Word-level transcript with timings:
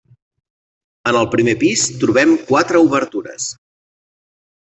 En 1.11 1.17
el 1.19 1.27
primer 1.35 1.53
pis 1.65 1.83
trobem 2.03 2.33
quatre 2.49 2.81
obertures. 2.87 3.47